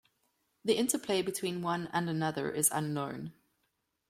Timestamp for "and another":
1.93-2.49